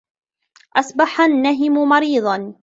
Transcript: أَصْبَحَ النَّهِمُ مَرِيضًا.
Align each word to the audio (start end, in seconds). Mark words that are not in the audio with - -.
أَصْبَحَ 0.77 1.21
النَّهِمُ 1.21 1.85
مَرِيضًا. 1.89 2.53